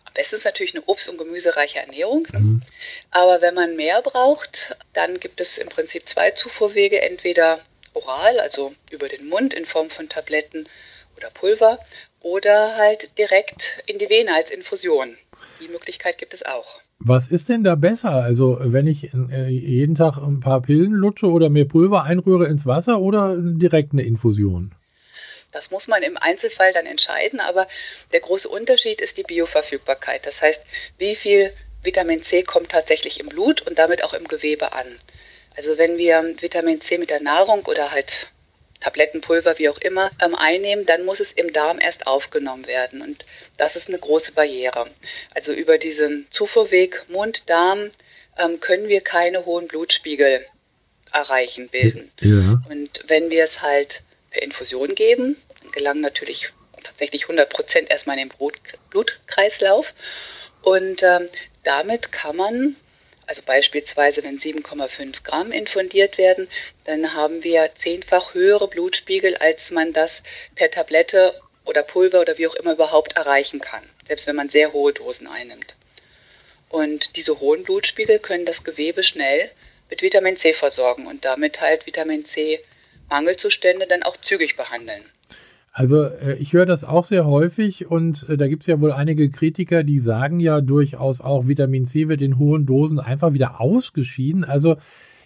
Am 0.05 0.13
besten 0.13 0.35
ist 0.35 0.45
natürlich 0.45 0.75
eine 0.75 0.83
obst- 0.83 1.09
und 1.09 1.17
gemüsereiche 1.17 1.79
Ernährung. 1.79 2.27
Ne? 2.33 2.39
Mhm. 2.39 2.61
Aber 3.09 3.41
wenn 3.41 3.55
man 3.55 3.75
mehr 3.75 4.01
braucht, 4.01 4.75
dann 4.93 5.19
gibt 5.19 5.41
es 5.41 5.57
im 5.57 5.69
Prinzip 5.69 6.07
zwei 6.07 6.31
Zufuhrwege. 6.31 7.01
Entweder 7.01 7.59
oral, 7.93 8.39
also 8.39 8.73
über 8.89 9.07
den 9.07 9.27
Mund 9.27 9.53
in 9.53 9.65
Form 9.65 9.89
von 9.89 10.09
Tabletten 10.09 10.67
oder 11.17 11.29
Pulver 11.29 11.79
oder 12.21 12.77
halt 12.77 13.17
direkt 13.17 13.81
in 13.85 13.97
die 13.97 14.09
Vene 14.09 14.33
als 14.33 14.51
Infusion. 14.51 15.17
Die 15.59 15.67
Möglichkeit 15.67 16.17
gibt 16.17 16.33
es 16.33 16.45
auch. 16.45 16.81
Was 16.99 17.27
ist 17.29 17.49
denn 17.49 17.63
da 17.63 17.75
besser? 17.75 18.11
Also, 18.11 18.57
wenn 18.59 18.85
ich 18.85 19.11
äh, 19.13 19.47
jeden 19.47 19.95
Tag 19.95 20.17
ein 20.17 20.39
paar 20.39 20.61
Pillen 20.61 20.91
lutsche 20.91 21.25
oder 21.27 21.49
mir 21.49 21.67
Pulver 21.67 22.03
einrühre 22.03 22.45
ins 22.45 22.67
Wasser 22.67 22.99
oder 22.99 23.35
direkt 23.37 23.93
eine 23.93 24.03
Infusion? 24.03 24.75
Das 25.51 25.71
muss 25.71 25.87
man 25.87 26.03
im 26.03 26.17
Einzelfall 26.17 26.73
dann 26.73 26.85
entscheiden, 26.85 27.39
aber 27.39 27.67
der 28.13 28.21
große 28.21 28.47
Unterschied 28.47 29.01
ist 29.01 29.17
die 29.17 29.23
Bioverfügbarkeit. 29.23 30.25
Das 30.25 30.41
heißt, 30.41 30.61
wie 30.99 31.15
viel 31.15 31.51
Vitamin 31.83 32.21
C 32.21 32.43
kommt 32.43 32.69
tatsächlich 32.69 33.19
im 33.19 33.29
Blut 33.29 33.61
und 33.61 33.79
damit 33.79 34.03
auch 34.03 34.13
im 34.13 34.27
Gewebe 34.27 34.73
an. 34.73 34.87
Also 35.55 35.77
wenn 35.77 35.97
wir 35.97 36.35
Vitamin 36.39 36.81
C 36.81 36.97
mit 36.97 37.09
der 37.09 37.21
Nahrung 37.21 37.65
oder 37.65 37.91
halt 37.91 38.27
Tablettenpulver, 38.79 39.59
wie 39.59 39.69
auch 39.69 39.77
immer, 39.77 40.11
ähm, 40.21 40.35
einnehmen, 40.35 40.85
dann 40.85 41.05
muss 41.05 41.19
es 41.19 41.31
im 41.31 41.53
Darm 41.53 41.79
erst 41.79 42.07
aufgenommen 42.07 42.67
werden. 42.67 43.01
Und 43.01 43.25
das 43.57 43.75
ist 43.75 43.87
eine 43.87 43.99
große 43.99 44.33
Barriere. 44.33 44.89
Also 45.33 45.53
über 45.53 45.77
diesen 45.77 46.27
Zufuhrweg 46.31 47.05
Mund-Darm 47.07 47.91
ähm, 48.37 48.59
können 48.59 48.87
wir 48.87 49.01
keine 49.01 49.45
hohen 49.45 49.67
Blutspiegel 49.67 50.45
erreichen, 51.11 51.69
bilden. 51.69 52.11
Ja. 52.21 52.61
Und 52.69 53.03
wenn 53.07 53.29
wir 53.29 53.43
es 53.43 53.61
halt 53.61 54.01
per 54.31 54.41
Infusion 54.41 54.95
geben, 54.95 55.37
gelangen 55.73 56.01
natürlich 56.01 56.49
tatsächlich 56.83 57.23
100 57.23 57.49
Prozent 57.49 57.91
erstmal 57.91 58.17
in 58.17 58.29
den 58.29 58.37
Blut 58.37 58.55
Blutkreislauf. 58.89 59.93
Und 60.63 61.03
ähm, 61.03 61.29
damit 61.63 62.11
kann 62.11 62.35
man 62.35 62.75
also 63.27 63.41
beispielsweise, 63.43 64.23
wenn 64.23 64.39
7,5 64.39 65.23
Gramm 65.23 65.51
infundiert 65.51 66.17
werden, 66.17 66.49
dann 66.85 67.13
haben 67.13 67.43
wir 67.43 67.69
zehnfach 67.81 68.33
höhere 68.33 68.67
Blutspiegel, 68.67 69.37
als 69.37 69.71
man 69.71 69.93
das 69.93 70.21
per 70.55 70.71
Tablette 70.71 71.39
oder 71.65 71.83
Pulver 71.83 72.21
oder 72.21 72.37
wie 72.37 72.47
auch 72.47 72.55
immer 72.55 72.73
überhaupt 72.73 73.13
erreichen 73.15 73.61
kann, 73.61 73.87
selbst 74.07 74.27
wenn 74.27 74.35
man 74.35 74.49
sehr 74.49 74.73
hohe 74.73 74.93
Dosen 74.93 75.27
einnimmt. 75.27 75.75
Und 76.69 77.15
diese 77.15 77.39
hohen 77.39 77.63
Blutspiegel 77.63 78.19
können 78.19 78.45
das 78.45 78.63
Gewebe 78.63 79.03
schnell 79.03 79.51
mit 79.89 80.01
Vitamin 80.01 80.37
C 80.37 80.53
versorgen 80.53 81.07
und 81.07 81.25
damit 81.25 81.61
halt 81.61 81.85
Vitamin 81.85 82.25
C 82.25 82.63
Mangelzustände 83.09 83.87
dann 83.87 84.03
auch 84.03 84.15
zügig 84.17 84.55
behandeln. 84.55 85.03
Also 85.71 86.03
äh, 86.03 86.35
ich 86.35 86.53
höre 86.53 86.65
das 86.65 86.83
auch 86.83 87.05
sehr 87.05 87.25
häufig 87.25 87.87
und 87.89 88.27
äh, 88.29 88.37
da 88.37 88.47
gibt 88.47 88.63
es 88.63 88.67
ja 88.67 88.81
wohl 88.81 88.91
einige 88.91 89.31
Kritiker, 89.31 89.83
die 89.83 89.99
sagen 89.99 90.39
ja 90.39 90.61
durchaus 90.61 91.21
auch, 91.21 91.47
Vitamin 91.47 91.85
C 91.85 92.09
wird 92.09 92.21
in 92.21 92.37
hohen 92.37 92.65
Dosen 92.65 92.99
einfach 92.99 93.33
wieder 93.33 93.61
ausgeschieden. 93.61 94.43
Also 94.43 94.77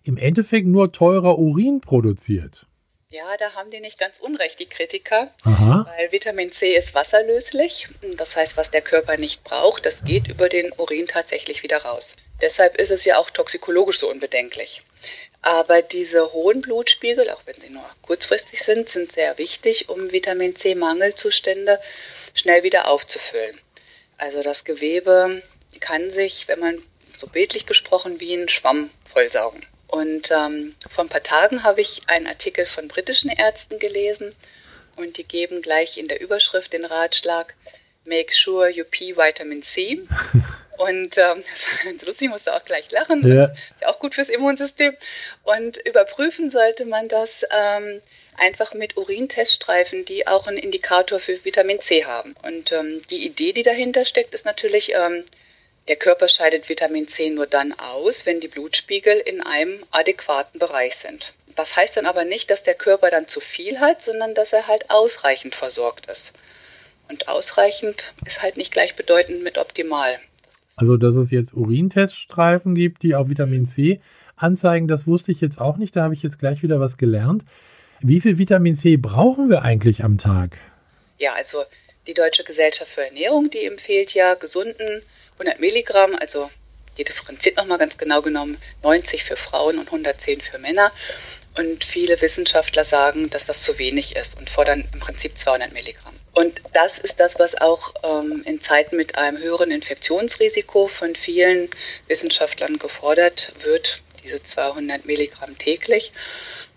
im 0.03 0.17
Endeffekt 0.17 0.67
nur 0.67 0.91
teurer 0.91 1.39
Urin 1.39 1.81
produziert. 1.81 2.67
Ja, 3.09 3.37
da 3.39 3.53
haben 3.53 3.71
die 3.71 3.79
nicht 3.79 3.97
ganz 3.97 4.19
unrecht, 4.19 4.59
die 4.59 4.65
Kritiker, 4.65 5.31
Aha. 5.43 5.85
weil 5.87 6.11
Vitamin 6.11 6.51
C 6.51 6.75
ist 6.75 6.93
wasserlöslich. 6.93 7.87
Das 8.17 8.35
heißt, 8.35 8.57
was 8.57 8.71
der 8.71 8.81
Körper 8.81 9.17
nicht 9.17 9.43
braucht, 9.43 9.85
das 9.85 10.03
geht 10.03 10.27
über 10.27 10.49
den 10.49 10.71
Urin 10.77 11.05
tatsächlich 11.07 11.63
wieder 11.63 11.77
raus. 11.77 12.15
Deshalb 12.41 12.75
ist 12.77 12.91
es 12.91 13.05
ja 13.05 13.17
auch 13.17 13.29
toxikologisch 13.29 13.99
so 13.99 14.09
unbedenklich. 14.09 14.83
Aber 15.45 15.83
diese 15.83 16.33
hohen 16.33 16.61
Blutspiegel, 16.61 17.29
auch 17.29 17.41
wenn 17.45 17.61
sie 17.61 17.69
nur 17.69 17.87
kurzfristig 18.01 18.63
sind, 18.63 18.89
sind 18.89 19.11
sehr 19.11 19.37
wichtig, 19.37 19.89
um 19.89 20.11
Vitamin 20.11 20.55
C-Mangelzustände 20.55 21.79
schnell 22.33 22.63
wieder 22.63 22.87
aufzufüllen. 22.87 23.61
Also 24.17 24.41
das 24.41 24.63
Gewebe 24.63 25.43
kann 25.79 26.11
sich, 26.11 26.47
wenn 26.47 26.59
man 26.59 26.81
so 27.19 27.27
bildlich 27.27 27.67
gesprochen, 27.67 28.19
wie 28.19 28.33
ein 28.33 28.49
Schwamm 28.49 28.89
vollsaugen. 29.13 29.63
Und 29.85 30.31
ähm, 30.31 30.73
vor 30.89 31.03
ein 31.03 31.09
paar 31.09 31.21
Tagen 31.21 31.61
habe 31.61 31.81
ich 31.81 32.01
einen 32.07 32.25
Artikel 32.25 32.65
von 32.65 32.87
britischen 32.87 33.29
Ärzten 33.29 33.77
gelesen 33.77 34.35
und 34.95 35.17
die 35.17 35.25
geben 35.25 35.61
gleich 35.61 35.99
in 35.99 36.07
der 36.07 36.21
Überschrift 36.21 36.73
den 36.73 36.85
Ratschlag, 36.85 37.53
Make 38.03 38.33
sure 38.33 38.67
you 38.67 38.83
pee 38.83 39.15
Vitamin 39.15 39.61
C. 39.61 40.07
Und 40.77 41.17
ähm, 41.17 41.43
lustig, 42.05 42.29
musste 42.29 42.53
auch 42.53 42.65
gleich 42.65 42.91
lachen. 42.91 43.25
Ja. 43.27 43.45
Ist 43.45 43.81
ja 43.81 43.87
auch 43.89 43.99
gut 43.99 44.15
fürs 44.15 44.29
Immunsystem. 44.29 44.95
Und 45.43 45.77
überprüfen 45.85 46.51
sollte 46.51 46.85
man 46.85 47.07
das 47.07 47.29
ähm, 47.51 48.01
einfach 48.37 48.73
mit 48.73 48.97
Urinteststreifen, 48.97 50.05
die 50.05 50.27
auch 50.27 50.47
einen 50.47 50.57
Indikator 50.57 51.19
für 51.19 51.43
Vitamin 51.43 51.81
C 51.81 52.05
haben. 52.05 52.35
Und 52.43 52.71
ähm, 52.71 53.01
die 53.09 53.25
Idee, 53.25 53.53
die 53.53 53.63
dahinter 53.63 54.05
steckt, 54.05 54.33
ist 54.33 54.45
natürlich, 54.45 54.93
ähm, 54.93 55.23
der 55.87 55.95
Körper 55.95 56.27
scheidet 56.27 56.67
Vitamin 56.67 57.07
C 57.07 57.29
nur 57.29 57.45
dann 57.45 57.73
aus, 57.73 58.25
wenn 58.25 58.39
die 58.39 58.47
Blutspiegel 58.47 59.17
in 59.19 59.41
einem 59.41 59.85
adäquaten 59.91 60.59
Bereich 60.59 60.95
sind. 60.95 61.33
Das 61.55 61.75
heißt 61.75 61.95
dann 61.95 62.05
aber 62.05 62.25
nicht, 62.25 62.49
dass 62.49 62.63
der 62.63 62.73
Körper 62.73 63.09
dann 63.09 63.27
zu 63.27 63.39
viel 63.39 63.79
hat, 63.79 64.01
sondern 64.01 64.33
dass 64.33 64.51
er 64.51 64.67
halt 64.67 64.89
ausreichend 64.89 65.55
versorgt 65.55 66.07
ist. 66.07 66.33
Und 67.07 67.27
ausreichend 67.27 68.13
ist 68.25 68.41
halt 68.41 68.57
nicht 68.57 68.71
gleichbedeutend 68.71 69.43
mit 69.43 69.57
optimal. 69.57 70.19
Also, 70.75 70.97
dass 70.97 71.15
es 71.15 71.31
jetzt 71.31 71.53
Urinteststreifen 71.53 72.75
gibt, 72.75 73.03
die 73.03 73.15
auch 73.15 73.29
Vitamin 73.29 73.65
C 73.65 74.01
anzeigen, 74.35 74.87
das 74.87 75.07
wusste 75.07 75.31
ich 75.31 75.41
jetzt 75.41 75.59
auch 75.59 75.77
nicht. 75.77 75.95
Da 75.95 76.03
habe 76.03 76.13
ich 76.13 76.23
jetzt 76.23 76.39
gleich 76.39 76.63
wieder 76.63 76.79
was 76.79 76.97
gelernt. 76.97 77.43
Wie 78.01 78.19
viel 78.19 78.37
Vitamin 78.37 78.75
C 78.75 78.97
brauchen 78.97 79.49
wir 79.49 79.61
eigentlich 79.61 80.03
am 80.03 80.17
Tag? 80.17 80.57
Ja, 81.17 81.33
also 81.33 81.63
die 82.07 82.13
Deutsche 82.13 82.43
Gesellschaft 82.43 82.91
für 82.91 83.05
Ernährung, 83.05 83.49
die 83.49 83.65
empfiehlt 83.65 84.13
ja 84.13 84.35
gesunden 84.35 85.01
100 85.39 85.59
Milligramm, 85.59 86.15
also 86.19 86.49
die 86.97 87.03
differenziert 87.03 87.57
nochmal 87.57 87.77
ganz 87.77 87.97
genau 87.97 88.21
genommen 88.21 88.57
90 88.83 89.23
für 89.23 89.35
Frauen 89.35 89.79
und 89.79 89.87
110 89.87 90.41
für 90.41 90.59
Männer. 90.59 90.91
Und 91.57 91.85
viele 91.85 92.21
Wissenschaftler 92.21 92.83
sagen, 92.83 93.29
dass 93.29 93.45
das 93.45 93.63
zu 93.63 93.77
wenig 93.79 94.15
ist 94.15 94.37
und 94.37 94.49
fordern 94.49 94.85
im 94.93 94.99
Prinzip 94.99 95.37
200 95.37 95.71
Milligramm. 95.71 96.15
Und 96.35 96.61
das 96.73 96.99
ist 96.99 97.21
das, 97.21 97.39
was 97.39 97.55
auch 97.55 97.93
ähm, 98.03 98.43
in 98.45 98.59
Zeiten 98.61 98.97
mit 98.97 99.17
einem 99.17 99.37
höheren 99.37 99.71
Infektionsrisiko 99.71 100.87
von 100.87 101.15
vielen 101.15 101.69
Wissenschaftlern 102.07 102.77
gefordert 102.77 103.53
wird, 103.63 104.01
diese 104.21 104.43
200 104.43 105.05
Milligramm 105.05 105.57
täglich. 105.57 106.11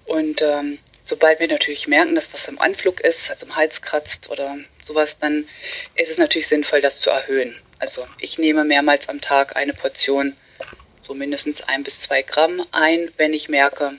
Und 0.07 0.43
ähm, 0.43 0.79
sobald 1.03 1.41
wir 1.41 1.49
natürlich 1.49 1.89
merken, 1.89 2.15
dass 2.15 2.33
was 2.33 2.47
im 2.47 2.61
Anflug 2.61 3.01
ist, 3.01 3.31
also 3.31 3.47
im 3.47 3.57
Hals 3.57 3.83
kratzt 3.83 4.31
oder 4.31 4.59
sowas, 4.87 5.17
dann 5.19 5.49
ist 5.97 6.11
es 6.11 6.19
natürlich 6.19 6.47
sinnvoll, 6.47 6.81
das 6.81 7.01
zu 7.01 7.11
erhöhen. 7.11 7.61
Also 7.81 8.07
ich 8.21 8.39
nehme 8.39 8.65
mehrmals 8.65 9.09
am 9.09 9.21
Tag 9.21 9.57
eine 9.57 9.75
Portion, 9.75 10.37
so 11.03 11.15
mindestens 11.15 11.63
ein 11.63 11.83
bis 11.83 12.01
zwei 12.01 12.23
Gramm 12.23 12.65
ein, 12.71 13.11
wenn 13.17 13.35
ich 13.35 13.49
merke, 13.49 13.99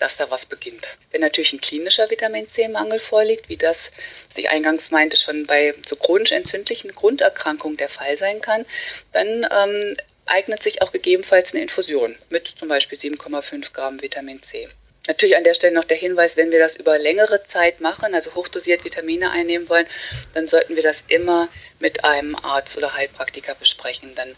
dass 0.00 0.16
da 0.16 0.30
was 0.30 0.46
beginnt. 0.46 0.96
Wenn 1.10 1.20
natürlich 1.20 1.52
ein 1.52 1.60
klinischer 1.60 2.10
Vitamin 2.10 2.48
C-Mangel 2.48 3.00
vorliegt, 3.00 3.48
wie 3.48 3.56
das, 3.56 3.90
was 4.28 4.38
ich 4.38 4.50
eingangs 4.50 4.90
meinte, 4.90 5.16
schon 5.16 5.46
bei 5.46 5.74
so 5.86 5.96
chronisch 5.96 6.32
entzündlichen 6.32 6.94
Grunderkrankungen 6.94 7.76
der 7.76 7.88
Fall 7.88 8.16
sein 8.16 8.40
kann, 8.40 8.64
dann 9.12 9.46
ähm, 9.50 9.96
eignet 10.26 10.62
sich 10.62 10.82
auch 10.82 10.92
gegebenenfalls 10.92 11.52
eine 11.52 11.62
Infusion 11.62 12.16
mit 12.30 12.48
zum 12.48 12.68
Beispiel 12.68 12.98
7,5 12.98 13.72
Gramm 13.72 14.00
Vitamin 14.02 14.42
C. 14.42 14.68
Natürlich 15.06 15.36
an 15.36 15.44
der 15.44 15.54
Stelle 15.54 15.72
noch 15.72 15.84
der 15.84 15.96
Hinweis, 15.96 16.36
wenn 16.36 16.50
wir 16.50 16.58
das 16.58 16.76
über 16.76 16.98
längere 16.98 17.42
Zeit 17.48 17.80
machen, 17.80 18.14
also 18.14 18.34
hochdosiert 18.34 18.84
Vitamine 18.84 19.30
einnehmen 19.30 19.68
wollen, 19.70 19.86
dann 20.34 20.48
sollten 20.48 20.76
wir 20.76 20.82
das 20.82 21.02
immer 21.08 21.48
mit 21.78 22.04
einem 22.04 22.36
Arzt 22.36 22.76
oder 22.76 22.92
Heilpraktiker 22.92 23.54
besprechen. 23.54 24.14
Dann 24.14 24.36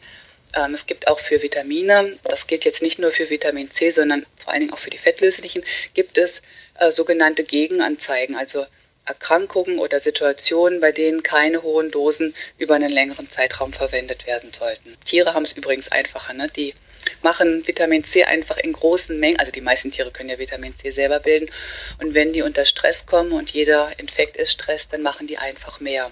ähm, 0.55 0.75
es 0.75 0.87
gibt 0.87 1.09
auch 1.09 1.21
für 1.21 1.43
Vitamine, 1.43 2.19
das 2.25 2.47
gilt 2.47 2.65
jetzt 2.65 2.83
nicht 2.83 2.99
nur 2.99 3.11
für 3.11 3.31
Vitamin 3.31 3.71
C, 3.71 3.91
sondern 3.91 4.27
vor 4.43 4.53
allen 4.53 4.61
Dingen 4.61 4.73
auch 4.73 4.79
für 4.79 4.91
die 4.91 4.99
fettlöslichen, 4.99 5.65
gibt 5.95 6.19
es 6.19 6.43
äh, 6.79 6.91
sogenannte 6.91 7.45
Gegenanzeigen, 7.45 8.35
also 8.37 8.67
Erkrankungen 9.07 9.79
oder 9.79 9.99
Situationen, 9.99 10.81
bei 10.81 10.93
denen 10.93 11.23
keine 11.23 11.63
hohen 11.63 11.91
Dosen 11.91 12.35
über 12.59 12.75
einen 12.75 12.93
längeren 12.93 13.31
Zeitraum 13.31 13.73
verwendet 13.73 14.27
werden 14.27 14.53
sollten. 14.53 14.97
Tiere 15.05 15.35
haben 15.35 15.45
es 15.45 15.53
übrigens 15.53 15.91
einfacher, 15.91 16.33
ne? 16.33 16.49
die 16.55 16.75
machen 17.23 17.67
Vitamin 17.67 18.05
C 18.05 18.25
einfach 18.25 18.59
in 18.59 18.73
großen 18.73 19.19
Mengen, 19.19 19.39
also 19.39 19.51
die 19.51 19.63
meisten 19.63 19.91
Tiere 19.91 20.11
können 20.11 20.29
ja 20.29 20.39
Vitamin 20.39 20.79
C 20.79 20.91
selber 20.91 21.19
bilden. 21.19 21.51
Und 21.99 22.15
wenn 22.15 22.33
die 22.33 22.43
unter 22.43 22.65
Stress 22.65 23.07
kommen 23.07 23.33
und 23.33 23.51
jeder 23.51 23.99
Infekt 23.99 24.37
ist 24.37 24.53
Stress, 24.53 24.87
dann 24.89 25.03
machen 25.03 25.27
die 25.27 25.39
einfach 25.39 25.81
mehr 25.81 26.11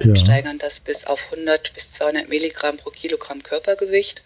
und 0.00 0.08
ja. 0.08 0.16
steigern 0.16 0.58
das 0.58 0.80
bis 0.80 1.06
auf 1.06 1.20
100 1.30 1.72
bis 1.74 1.92
200 1.92 2.28
Milligramm 2.28 2.76
pro 2.76 2.90
Kilogramm 2.90 3.42
Körpergewicht. 3.42 4.22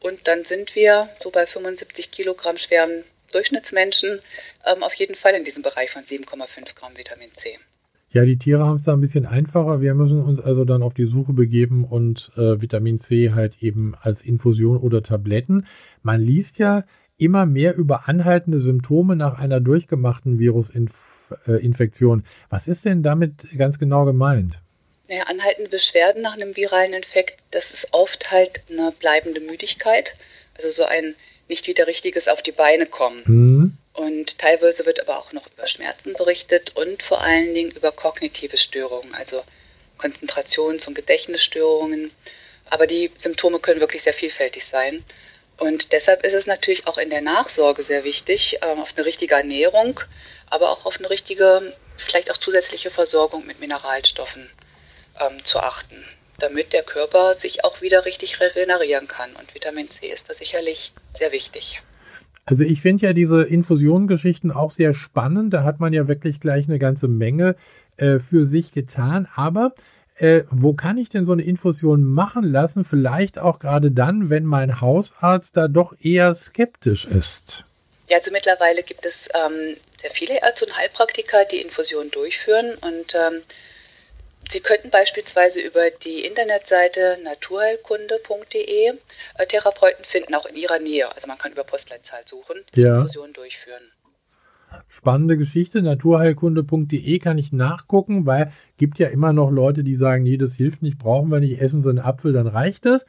Und 0.00 0.26
dann 0.26 0.44
sind 0.44 0.74
wir 0.74 1.08
so 1.22 1.30
bei 1.30 1.46
75 1.46 2.10
Kilogramm 2.10 2.58
schweren 2.58 3.04
Durchschnittsmenschen 3.32 4.20
ähm, 4.64 4.82
auf 4.82 4.94
jeden 4.94 5.14
Fall 5.14 5.34
in 5.34 5.44
diesem 5.44 5.62
Bereich 5.62 5.90
von 5.90 6.02
7,5 6.02 6.74
Gramm 6.74 6.96
Vitamin 6.96 7.30
C. 7.36 7.58
Ja, 8.10 8.24
die 8.24 8.38
Tiere 8.38 8.64
haben 8.64 8.76
es 8.76 8.84
da 8.84 8.92
ein 8.92 9.00
bisschen 9.00 9.26
einfacher. 9.26 9.80
Wir 9.80 9.94
müssen 9.94 10.22
uns 10.22 10.40
also 10.40 10.64
dann 10.64 10.82
auf 10.82 10.94
die 10.94 11.06
Suche 11.06 11.32
begeben 11.32 11.84
und 11.84 12.30
äh, 12.36 12.60
Vitamin 12.62 12.98
C 12.98 13.32
halt 13.32 13.62
eben 13.62 13.94
als 14.00 14.22
Infusion 14.22 14.78
oder 14.78 15.02
Tabletten. 15.02 15.66
Man 16.02 16.20
liest 16.20 16.58
ja 16.58 16.84
immer 17.18 17.46
mehr 17.46 17.76
über 17.76 18.08
anhaltende 18.08 18.60
Symptome 18.60 19.16
nach 19.16 19.38
einer 19.38 19.60
durchgemachten 19.60 20.38
Virusinfektion. 20.38 22.22
Was 22.48 22.68
ist 22.68 22.84
denn 22.84 23.02
damit 23.02 23.46
ganz 23.58 23.78
genau 23.78 24.04
gemeint? 24.04 24.60
Naja, 25.08 25.24
anhaltende 25.24 25.70
Beschwerden 25.70 26.22
nach 26.22 26.32
einem 26.32 26.56
viralen 26.56 26.92
Infekt, 26.92 27.38
das 27.52 27.70
ist 27.70 27.88
oft 27.92 28.30
halt 28.30 28.60
eine 28.68 28.92
bleibende 28.92 29.40
Müdigkeit, 29.40 30.14
also 30.56 30.70
so 30.70 30.84
ein 30.84 31.14
nicht 31.48 31.68
wieder 31.68 31.86
richtiges 31.86 32.26
auf 32.26 32.42
die 32.42 32.52
Beine 32.52 32.86
kommen. 32.86 33.22
Mhm. 33.26 33.78
Und 33.92 34.38
teilweise 34.38 34.84
wird 34.84 35.00
aber 35.00 35.18
auch 35.18 35.32
noch 35.32 35.46
über 35.46 35.68
Schmerzen 35.68 36.12
berichtet 36.14 36.74
und 36.74 37.02
vor 37.02 37.20
allen 37.20 37.54
Dingen 37.54 37.70
über 37.70 37.92
kognitive 37.92 38.58
Störungen, 38.58 39.14
also 39.14 39.44
Konzentrations- 39.98 40.86
und 40.86 40.94
Gedächtnisstörungen. 40.94 42.10
Aber 42.68 42.86
die 42.86 43.12
Symptome 43.16 43.60
können 43.60 43.80
wirklich 43.80 44.02
sehr 44.02 44.12
vielfältig 44.12 44.64
sein. 44.64 45.04
Und 45.56 45.92
deshalb 45.92 46.24
ist 46.24 46.34
es 46.34 46.46
natürlich 46.46 46.86
auch 46.86 46.98
in 46.98 47.10
der 47.10 47.22
Nachsorge 47.22 47.82
sehr 47.82 48.04
wichtig, 48.04 48.58
ähm, 48.60 48.80
auf 48.80 48.92
eine 48.94 49.06
richtige 49.06 49.36
Ernährung, 49.36 50.00
aber 50.50 50.70
auch 50.70 50.84
auf 50.84 50.98
eine 50.98 51.08
richtige, 51.08 51.72
vielleicht 51.96 52.30
auch 52.30 52.36
zusätzliche 52.36 52.90
Versorgung 52.90 53.46
mit 53.46 53.60
Mineralstoffen 53.60 54.50
ähm, 55.20 55.44
zu 55.44 55.58
achten, 55.58 55.96
damit 56.38 56.72
der 56.72 56.82
Körper 56.82 57.34
sich 57.34 57.64
auch 57.64 57.80
wieder 57.80 58.04
richtig 58.04 58.40
regenerieren 58.40 59.08
kann. 59.08 59.30
Und 59.38 59.54
Vitamin 59.54 59.90
C 59.90 60.06
ist 60.08 60.28
da 60.28 60.34
sicherlich 60.34 60.92
sehr 61.18 61.32
wichtig. 61.32 61.82
Also 62.44 62.62
ich 62.62 62.80
finde 62.80 63.06
ja 63.06 63.12
diese 63.12 63.42
Infusiongeschichten 63.42 64.52
auch 64.52 64.70
sehr 64.70 64.94
spannend. 64.94 65.52
Da 65.52 65.64
hat 65.64 65.80
man 65.80 65.92
ja 65.92 66.06
wirklich 66.06 66.40
gleich 66.40 66.68
eine 66.68 66.78
ganze 66.78 67.08
Menge 67.08 67.56
äh, 67.96 68.18
für 68.20 68.44
sich 68.44 68.72
getan. 68.72 69.28
Aber 69.34 69.74
äh, 70.18 70.44
wo 70.50 70.72
kann 70.72 70.96
ich 70.96 71.08
denn 71.08 71.26
so 71.26 71.32
eine 71.32 71.42
Infusion 71.42 72.04
machen 72.04 72.44
lassen? 72.44 72.84
Vielleicht 72.84 73.38
auch 73.38 73.58
gerade 73.58 73.90
dann, 73.90 74.30
wenn 74.30 74.44
mein 74.44 74.80
Hausarzt 74.80 75.56
da 75.56 75.66
doch 75.66 75.94
eher 76.00 76.34
skeptisch 76.34 77.04
ist. 77.04 77.64
Ja, 78.08 78.18
also 78.18 78.30
mittlerweile 78.30 78.84
gibt 78.84 79.04
es 79.04 79.28
ähm, 79.34 79.76
sehr 80.00 80.10
viele 80.12 80.40
Ärzte 80.40 80.66
und 80.66 80.76
Heilpraktiker, 80.76 81.44
die 81.50 81.60
Infusionen 81.60 82.12
durchführen 82.12 82.76
und 82.80 83.14
ähm, 83.14 83.42
Sie 84.48 84.60
könnten 84.60 84.90
beispielsweise 84.90 85.60
über 85.60 85.90
die 86.04 86.24
Internetseite 86.24 87.18
naturheilkunde.de 87.24 88.88
äh, 88.88 89.46
Therapeuten 89.46 90.04
finden, 90.04 90.34
auch 90.34 90.46
in 90.46 90.56
Ihrer 90.56 90.78
Nähe. 90.78 91.12
Also 91.14 91.26
man 91.26 91.38
kann 91.38 91.52
über 91.52 91.64
Postleitzahl 91.64 92.20
suchen, 92.26 92.56
die 92.74 92.82
ja. 92.82 92.98
Infusion 92.98 93.32
durchführen. 93.32 93.82
Spannende 94.88 95.36
Geschichte. 95.36 95.82
Naturheilkunde.de 95.82 97.18
kann 97.18 97.38
ich 97.38 97.52
nachgucken, 97.52 98.26
weil 98.26 98.52
gibt 98.76 98.98
ja 98.98 99.08
immer 99.08 99.32
noch 99.32 99.50
Leute, 99.50 99.82
die 99.82 99.96
sagen, 99.96 100.22
nee, 100.22 100.36
das 100.36 100.54
hilft 100.54 100.82
nicht, 100.82 100.98
brauchen 100.98 101.30
wir 101.30 101.40
nicht, 101.40 101.60
essen 101.60 101.82
so 101.82 101.88
einen 101.88 101.98
Apfel, 101.98 102.32
dann 102.32 102.46
reicht 102.46 102.84
das. 102.84 103.06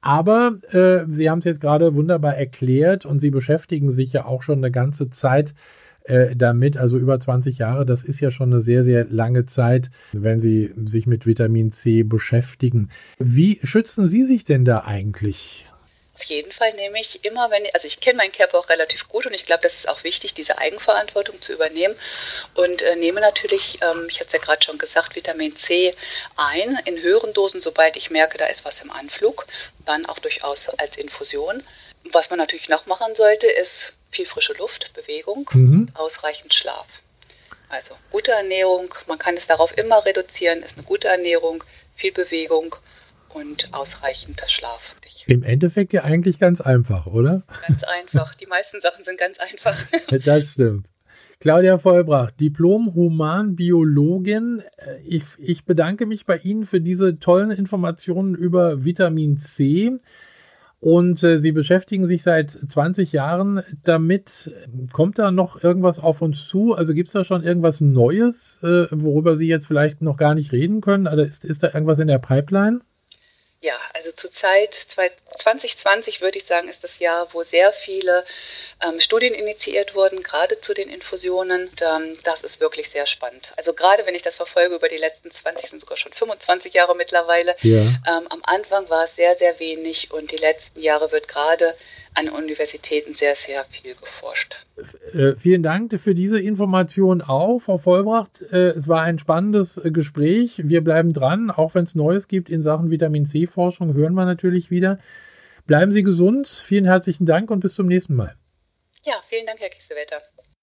Aber 0.00 0.58
äh, 0.72 1.04
Sie 1.12 1.28
haben 1.28 1.40
es 1.40 1.44
jetzt 1.44 1.60
gerade 1.60 1.94
wunderbar 1.94 2.36
erklärt 2.36 3.04
und 3.04 3.20
Sie 3.20 3.30
beschäftigen 3.30 3.90
sich 3.90 4.12
ja 4.12 4.24
auch 4.24 4.42
schon 4.42 4.58
eine 4.58 4.70
ganze 4.70 5.10
Zeit 5.10 5.50
äh, 5.50 5.54
damit, 6.34 6.76
also 6.76 6.96
über 6.96 7.20
20 7.20 7.58
Jahre, 7.58 7.86
das 7.86 8.02
ist 8.02 8.20
ja 8.20 8.30
schon 8.30 8.52
eine 8.52 8.60
sehr, 8.60 8.84
sehr 8.84 9.04
lange 9.04 9.46
Zeit, 9.46 9.90
wenn 10.12 10.40
Sie 10.40 10.72
sich 10.86 11.06
mit 11.06 11.26
Vitamin 11.26 11.72
C 11.72 12.02
beschäftigen. 12.02 12.90
Wie 13.18 13.60
schützen 13.62 14.08
Sie 14.08 14.24
sich 14.24 14.44
denn 14.44 14.64
da 14.64 14.84
eigentlich? 14.84 15.66
Auf 16.20 16.26
jeden 16.26 16.52
Fall 16.52 16.74
nehme 16.74 17.00
ich 17.00 17.24
immer, 17.24 17.50
wenn, 17.50 17.64
also 17.72 17.86
ich 17.86 17.98
kenne 17.98 18.18
meinen 18.18 18.32
Körper 18.32 18.58
auch 18.58 18.68
relativ 18.68 19.08
gut 19.08 19.24
und 19.24 19.32
ich 19.32 19.46
glaube, 19.46 19.62
das 19.62 19.74
ist 19.74 19.88
auch 19.88 20.04
wichtig, 20.04 20.34
diese 20.34 20.58
Eigenverantwortung 20.58 21.40
zu 21.40 21.54
übernehmen 21.54 21.94
und 22.54 22.82
äh, 22.82 22.94
nehme 22.96 23.22
natürlich, 23.22 23.78
ähm, 23.80 24.06
ich 24.10 24.20
hatte 24.20 24.26
es 24.26 24.32
ja 24.34 24.38
gerade 24.38 24.62
schon 24.62 24.76
gesagt, 24.76 25.16
Vitamin 25.16 25.56
C 25.56 25.94
ein 26.36 26.78
in 26.84 27.00
höheren 27.00 27.32
Dosen, 27.32 27.62
sobald 27.62 27.96
ich 27.96 28.10
merke, 28.10 28.36
da 28.36 28.46
ist 28.46 28.66
was 28.66 28.82
im 28.82 28.90
Anflug, 28.90 29.46
dann 29.86 30.04
auch 30.04 30.18
durchaus 30.18 30.68
als 30.68 30.98
Infusion. 30.98 31.62
Was 32.12 32.30
man 32.30 32.38
natürlich 32.38 32.68
noch 32.68 32.86
machen 32.86 33.14
sollte, 33.14 33.46
ist 33.46 33.92
viel 34.10 34.26
frische 34.26 34.54
Luft, 34.54 34.92
Bewegung, 34.94 35.48
mhm. 35.52 35.88
ausreichend 35.94 36.54
Schlaf. 36.54 36.86
Also 37.68 37.94
gute 38.10 38.32
Ernährung, 38.32 38.92
man 39.06 39.18
kann 39.18 39.36
es 39.36 39.46
darauf 39.46 39.76
immer 39.78 40.04
reduzieren, 40.04 40.62
ist 40.62 40.76
eine 40.76 40.86
gute 40.86 41.08
Ernährung, 41.08 41.62
viel 41.94 42.12
Bewegung 42.12 42.74
und 43.28 43.72
ausreichend 43.72 44.42
Schlaf. 44.48 44.96
Im 45.26 45.42
Endeffekt 45.44 45.92
ja 45.92 46.02
eigentlich 46.02 46.40
ganz 46.40 46.60
einfach, 46.60 47.06
oder? 47.06 47.42
Ganz 47.66 47.84
einfach. 47.84 48.34
Die 48.34 48.46
meisten 48.46 48.80
Sachen 48.80 49.04
sind 49.04 49.16
ganz 49.18 49.38
einfach. 49.38 49.76
das 50.24 50.48
stimmt. 50.48 50.86
Claudia 51.38 51.78
Vollbracht, 51.78 52.40
Diplom-Humanbiologin. 52.40 54.64
Ich, 55.06 55.24
ich 55.38 55.64
bedanke 55.64 56.06
mich 56.06 56.26
bei 56.26 56.38
Ihnen 56.38 56.66
für 56.66 56.80
diese 56.80 57.18
tollen 57.18 57.50
Informationen 57.50 58.34
über 58.34 58.84
Vitamin 58.84 59.38
C. 59.38 59.92
Und 60.80 61.22
äh, 61.22 61.38
Sie 61.38 61.52
beschäftigen 61.52 62.06
sich 62.06 62.22
seit 62.22 62.50
20 62.50 63.12
Jahren 63.12 63.62
damit. 63.84 64.50
Kommt 64.92 65.18
da 65.18 65.30
noch 65.30 65.62
irgendwas 65.62 65.98
auf 65.98 66.22
uns 66.22 66.48
zu? 66.48 66.74
Also 66.74 66.94
gibt 66.94 67.08
es 67.08 67.12
da 67.12 67.22
schon 67.22 67.44
irgendwas 67.44 67.82
Neues, 67.82 68.58
äh, 68.62 68.86
worüber 68.90 69.36
Sie 69.36 69.46
jetzt 69.46 69.66
vielleicht 69.66 70.00
noch 70.00 70.16
gar 70.16 70.34
nicht 70.34 70.52
reden 70.52 70.80
können? 70.80 71.06
Also 71.06 71.22
ist, 71.22 71.44
ist 71.44 71.62
da 71.62 71.68
irgendwas 71.74 71.98
in 71.98 72.08
der 72.08 72.18
Pipeline? 72.18 72.80
Ja, 73.62 73.74
also 73.92 74.10
zurzeit 74.12 74.74
2020 74.74 76.22
würde 76.22 76.38
ich 76.38 76.44
sagen, 76.44 76.68
ist 76.68 76.82
das 76.82 76.98
Jahr, 76.98 77.28
wo 77.34 77.42
sehr 77.42 77.74
viele 77.74 78.24
ähm, 78.82 79.00
Studien 79.00 79.34
initiiert 79.34 79.94
wurden, 79.94 80.22
gerade 80.22 80.62
zu 80.62 80.72
den 80.72 80.88
Infusionen. 80.88 81.68
Und, 81.68 81.82
ähm, 81.82 82.16
das 82.24 82.40
ist 82.40 82.58
wirklich 82.60 82.88
sehr 82.88 83.04
spannend. 83.04 83.52
Also 83.58 83.74
gerade 83.74 84.06
wenn 84.06 84.14
ich 84.14 84.22
das 84.22 84.34
verfolge 84.34 84.76
über 84.76 84.88
die 84.88 84.96
letzten 84.96 85.30
20, 85.30 85.68
sind 85.68 85.80
sogar 85.80 85.98
schon 85.98 86.14
25 86.14 86.72
Jahre 86.72 86.96
mittlerweile. 86.96 87.54
Ja. 87.60 87.82
Ähm, 87.82 88.28
am 88.30 88.40
Anfang 88.44 88.88
war 88.88 89.04
es 89.04 89.14
sehr, 89.16 89.36
sehr 89.36 89.60
wenig 89.60 90.10
und 90.10 90.30
die 90.30 90.38
letzten 90.38 90.80
Jahre 90.80 91.12
wird 91.12 91.28
gerade 91.28 91.76
an 92.14 92.28
Universitäten 92.28 93.14
sehr, 93.14 93.34
sehr 93.34 93.64
viel 93.64 93.94
geforscht. 93.94 94.56
Äh, 95.12 95.36
vielen 95.36 95.62
Dank 95.62 95.98
für 96.00 96.14
diese 96.14 96.38
Information 96.40 97.22
auch, 97.22 97.60
Frau 97.60 97.78
Vollbracht. 97.78 98.42
Äh, 98.42 98.70
es 98.70 98.88
war 98.88 99.02
ein 99.02 99.18
spannendes 99.18 99.76
äh, 99.78 99.90
Gespräch. 99.90 100.60
Wir 100.64 100.82
bleiben 100.82 101.12
dran, 101.12 101.50
auch 101.50 101.74
wenn 101.74 101.84
es 101.84 101.94
Neues 101.94 102.28
gibt 102.28 102.48
in 102.48 102.62
Sachen 102.62 102.90
Vitamin 102.90 103.26
C-Forschung, 103.26 103.94
hören 103.94 104.14
wir 104.14 104.24
natürlich 104.24 104.70
wieder. 104.70 104.98
Bleiben 105.66 105.92
Sie 105.92 106.02
gesund. 106.02 106.48
Vielen 106.48 106.84
herzlichen 106.84 107.26
Dank 107.26 107.50
und 107.50 107.60
bis 107.60 107.74
zum 107.74 107.86
nächsten 107.86 108.14
Mal. 108.14 108.34
Ja, 109.04 109.14
vielen 109.28 109.46
Dank, 109.46 109.60
Herr 109.60 109.70
Kiesewetter. 109.70 110.20